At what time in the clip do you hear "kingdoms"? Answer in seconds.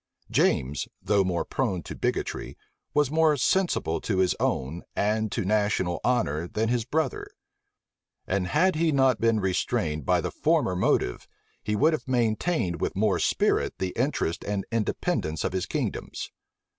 15.67-16.31